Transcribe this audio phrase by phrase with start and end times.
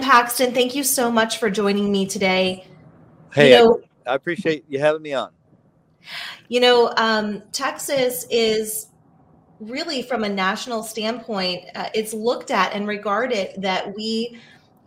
[0.00, 2.66] Paxton, thank you so much for joining me today.
[3.32, 5.30] Hey, you know, I, I, appreciate you having me on.
[6.48, 8.88] You know, um, Texas is
[9.60, 14.38] really, from a national standpoint, uh, it's looked at and regarded that we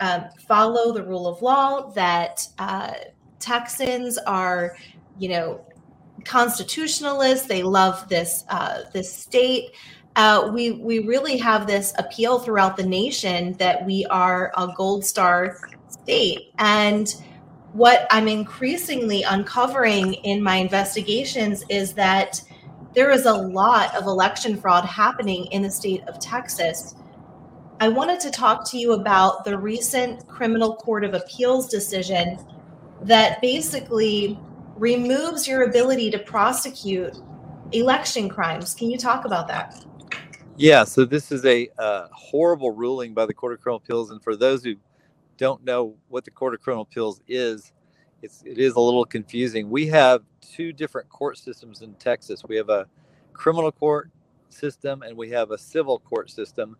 [0.00, 2.92] um, follow the rule of law, that uh,
[3.38, 4.76] Texans are,
[5.18, 5.64] you know,
[6.24, 7.46] constitutionalists.
[7.46, 9.70] They love this uh, this state.
[10.16, 15.04] Uh, we we really have this appeal throughout the nation that we are a gold
[15.04, 16.52] star state.
[16.58, 17.14] And
[17.74, 22.40] what i'm increasingly uncovering in my investigations is that
[22.94, 26.94] there is a lot of election fraud happening in the state of texas.
[27.80, 32.38] I wanted to talk to you about the recent criminal court of appeals decision
[33.02, 34.38] that basically
[34.76, 37.16] removes your ability to prosecute
[37.72, 38.74] election crimes.
[38.74, 39.84] Can you talk about that
[40.56, 44.22] yeah, so this is a uh, horrible ruling by the Court of Criminal Appeals, and
[44.22, 44.76] for those who
[45.36, 47.72] don't know what the Court of Criminal Appeals is,
[48.22, 49.68] it's it is a little confusing.
[49.68, 52.42] We have two different court systems in Texas.
[52.46, 52.86] We have a
[53.32, 54.10] criminal court
[54.48, 56.76] system and we have a civil court system.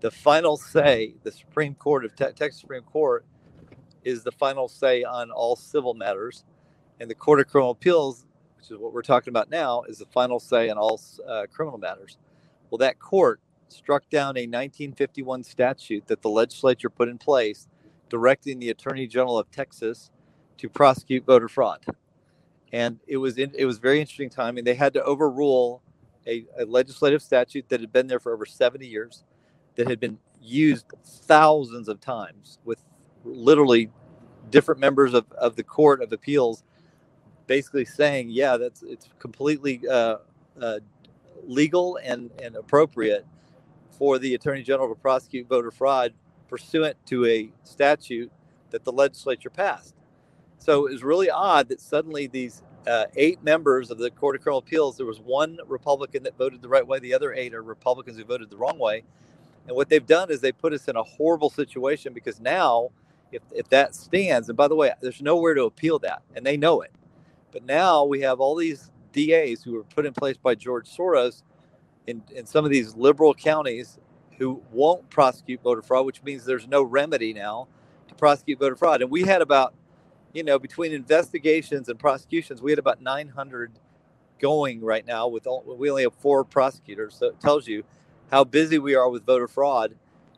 [0.00, 3.24] The final say, the Supreme Court of Te- Texas Supreme Court,
[4.04, 6.44] is the final say on all civil matters,
[7.00, 8.26] and the Court of Criminal Appeals,
[8.58, 11.78] which is what we're talking about now, is the final say on all uh, criminal
[11.78, 12.18] matters.
[12.74, 17.68] Well, that court struck down a 1951 statute that the legislature put in place
[18.08, 20.10] directing the Attorney General of Texas
[20.58, 21.84] to prosecute voter fraud.
[22.72, 24.64] And it was in, it was very interesting timing.
[24.64, 25.82] They had to overrule
[26.26, 29.22] a, a legislative statute that had been there for over 70 years,
[29.76, 32.82] that had been used thousands of times with
[33.24, 33.88] literally
[34.50, 36.64] different members of, of the Court of Appeals
[37.46, 40.16] basically saying, yeah, that's it's completely uh,
[40.60, 40.80] uh,
[41.46, 43.26] legal and, and appropriate
[43.90, 46.12] for the Attorney General to prosecute voter fraud
[46.48, 48.30] pursuant to a statute
[48.70, 49.94] that the legislature passed.
[50.58, 54.42] So it was really odd that suddenly these uh, eight members of the Court of
[54.42, 57.62] Criminal Appeals, there was one Republican that voted the right way, the other eight are
[57.62, 59.04] Republicans who voted the wrong way.
[59.66, 62.90] And what they've done is they put us in a horrible situation because now,
[63.32, 66.56] if, if that stands, and by the way, there's nowhere to appeal that, and they
[66.56, 66.92] know it.
[67.52, 71.42] But now we have all these DAs who were put in place by George Soros
[72.06, 73.98] in, in some of these liberal counties
[74.38, 77.68] who won't prosecute voter fraud, which means there's no remedy now
[78.08, 79.00] to prosecute voter fraud.
[79.00, 79.74] And we had about,
[80.32, 83.78] you know, between investigations and prosecutions, we had about 900
[84.40, 87.14] going right now with all, we only have four prosecutors.
[87.14, 87.84] So it tells you
[88.30, 89.94] how busy we are with voter fraud.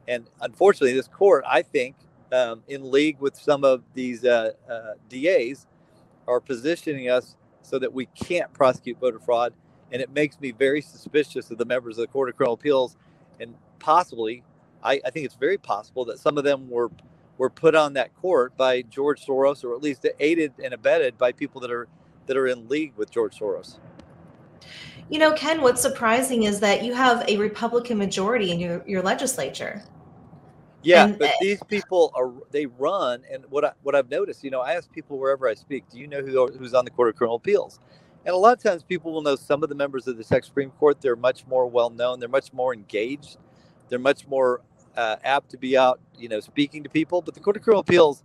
[0.06, 1.96] And unfortunately, this court, I think,
[2.32, 5.66] um, in league with some of these uh, uh, DAs,
[6.28, 7.36] are positioning us
[7.66, 9.52] so that we can't prosecute voter fraud.
[9.90, 12.96] And it makes me very suspicious of the members of the Court of Criminal Appeals.
[13.40, 14.42] And possibly,
[14.82, 16.90] I, I think it's very possible that some of them were
[17.38, 21.32] were put on that court by George Soros, or at least aided and abetted by
[21.32, 21.86] people that are
[22.26, 23.78] that are in league with George Soros.
[25.08, 29.02] You know, Ken, what's surprising is that you have a Republican majority in your, your
[29.02, 29.82] legislature.
[30.86, 34.50] Yeah, and, but these people are they run, and what I, what I've noticed, you
[34.50, 37.08] know, I ask people wherever I speak, do you know who who's on the Court
[37.08, 37.80] of Criminal Appeals?
[38.24, 40.46] And a lot of times, people will know some of the members of the Texas
[40.46, 41.00] Supreme Court.
[41.00, 42.20] They're much more well known.
[42.20, 43.38] They're much more engaged.
[43.88, 44.62] They're much more
[44.96, 47.20] uh, apt to be out, you know, speaking to people.
[47.20, 48.22] But the Court of Criminal Appeals,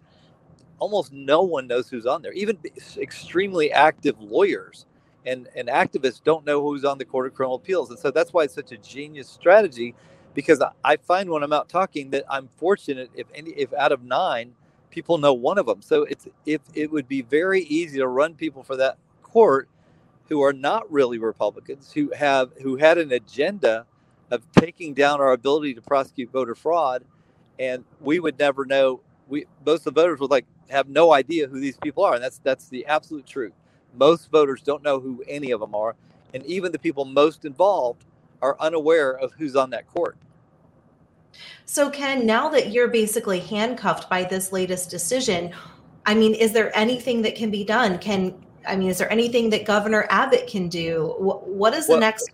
[0.78, 2.34] almost no one knows who's on there.
[2.34, 2.60] Even
[2.98, 4.86] extremely active lawyers
[5.26, 8.34] and and activists don't know who's on the Court of Criminal Appeals, and so that's
[8.34, 9.96] why it's such a genius strategy
[10.34, 14.04] because I find when I'm out talking that I'm fortunate if any if out of
[14.04, 14.54] nine
[14.92, 15.82] people know one of them.
[15.82, 19.70] So it's if it would be very easy to run people for that court
[20.30, 23.86] who are not really Republicans who have who had an agenda
[24.32, 27.04] of taking down our ability to prosecute voter fraud,
[27.60, 29.02] and we would never know.
[29.28, 32.24] We most of the voters would like have no idea who these people are, and
[32.24, 33.54] that's that's the absolute truth.
[33.96, 35.96] Most voters don't know who any of them are,
[36.34, 38.06] and even the people most involved
[38.42, 40.18] are unaware of who's on that court.
[41.66, 45.54] So, Ken, now that you're basically handcuffed by this latest decision,
[46.06, 47.98] I mean, is there anything that can be done?
[48.00, 48.36] Can
[48.68, 51.16] I mean, is there anything that Governor Abbott can do?
[51.18, 52.30] what is the well, next?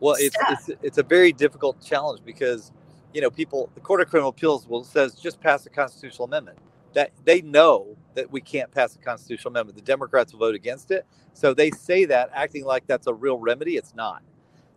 [0.00, 2.72] Well, it's, it's, it's a very difficult challenge because
[3.12, 3.70] you know people.
[3.74, 6.58] The Court of Criminal Appeals will says just pass a constitutional amendment.
[6.92, 9.76] That they know that we can't pass a constitutional amendment.
[9.76, 13.38] The Democrats will vote against it, so they say that acting like that's a real
[13.38, 13.76] remedy.
[13.76, 14.22] It's not.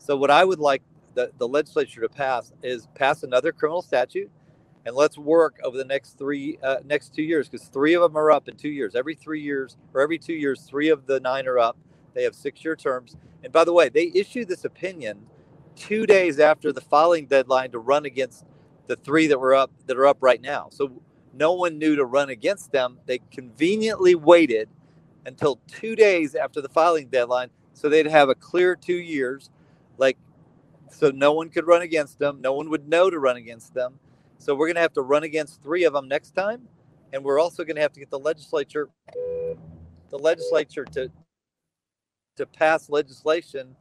[0.08, 0.84] So what I would like
[1.16, 4.32] the, the legislature to pass is pass another criminal statute
[4.86, 8.18] and let's work over the next three uh, next two years because three of them
[8.18, 8.96] are up in two years.
[8.96, 11.78] Every three years or every two years three of the nine are up.
[12.14, 13.18] They have six year terms.
[13.44, 15.20] And by the way they issued this opinion
[15.76, 18.46] two days after the filing deadline to run against
[18.86, 20.70] the three that were up that are up right now.
[20.72, 21.02] So
[21.34, 22.98] no one knew to run against them.
[23.08, 24.70] They conveniently waited
[25.26, 29.52] until two days after the filing deadline so they'd have a clear two years,
[29.98, 30.18] like
[30.92, 32.42] so no one could run against them.
[32.42, 34.00] No one would know to run against them.
[34.38, 36.68] So we're going to have to run against three of them next time,
[37.12, 38.90] and we're also going to have to get the legislature,
[40.10, 41.12] the legislature to
[42.36, 43.76] to pass legislation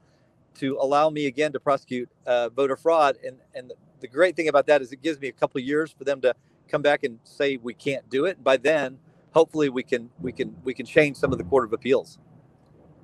[0.55, 3.17] to allow me again to prosecute uh, voter fraud.
[3.25, 6.05] And and the great thing about that is it gives me a couple years for
[6.05, 6.35] them to
[6.69, 8.43] come back and say we can't do it.
[8.43, 8.99] By then,
[9.33, 12.19] hopefully, we can we can we can change some of the court of appeals.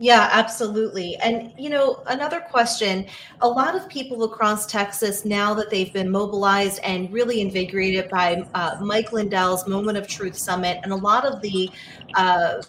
[0.03, 1.15] Yeah, absolutely.
[1.19, 3.07] And, you know, another question
[3.41, 8.43] a lot of people across Texas, now that they've been mobilized and really invigorated by
[8.55, 11.71] uh, Mike Lindell's Moment of Truth Summit, and a lot of the
[12.17, 12.63] uh,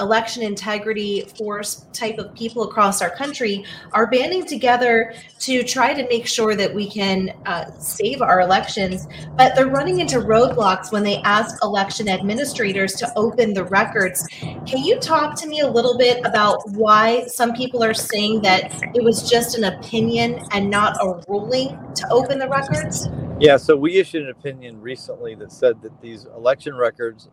[0.00, 6.06] election integrity force type of people across our country are banding together to try to
[6.08, 9.06] make sure that we can uh, save our elections.
[9.36, 14.26] But they're running into roadblocks when they ask election administrators to open the records.
[14.66, 18.72] Can you talk to me a little bit about why some people are saying that
[18.94, 23.08] it was just an opinion and not a ruling to open the records?
[23.40, 27.28] Yeah, so we issued an opinion recently that said that these election records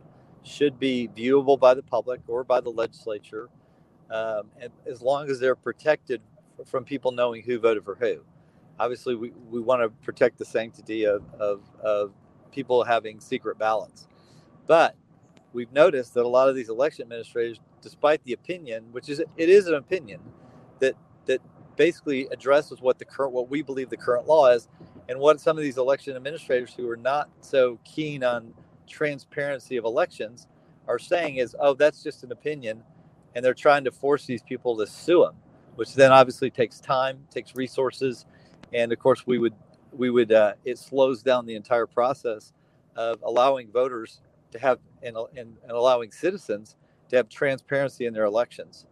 [0.45, 3.49] should be viewable by the public or by the legislature,
[4.11, 6.21] um, and as long as they're protected
[6.65, 8.23] from people knowing who voted for who.
[8.79, 12.13] Obviously, we, we want to protect the sanctity of, of, of
[12.51, 14.07] people having secret ballots.
[14.67, 14.95] But
[15.53, 19.49] we've noticed that a lot of these election administrators, despite the opinion, which is it
[19.49, 20.21] is an opinion,
[20.79, 20.95] that
[21.25, 21.41] that
[21.75, 24.67] basically addresses what the current what we believe the current law is,
[25.09, 28.53] and what some of these election administrators who are not so keen on
[28.87, 30.47] transparency of elections
[30.87, 32.83] are saying is, oh, that's just an opinion.
[33.35, 35.35] And they're trying to force these people to sue them,
[35.75, 38.25] which then obviously takes time, takes resources.
[38.73, 39.53] And of course, we would,
[39.91, 42.53] we would, uh, it slows down the entire process
[42.95, 44.21] of allowing voters
[44.51, 46.75] to have and, and, and allowing citizens
[47.09, 48.85] to have transparency in their elections.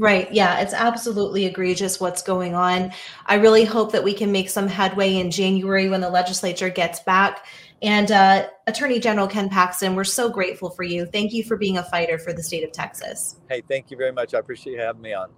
[0.00, 0.32] Right.
[0.32, 2.92] Yeah, it's absolutely egregious what's going on.
[3.26, 7.00] I really hope that we can make some headway in January when the legislature gets
[7.00, 7.44] back
[7.82, 11.06] and uh, Attorney General Ken Paxton, we're so grateful for you.
[11.06, 13.36] Thank you for being a fighter for the state of Texas.
[13.48, 14.34] Hey, thank you very much.
[14.34, 15.30] I appreciate you having me on.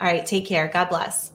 [0.00, 0.68] All right, take care.
[0.68, 1.32] God bless.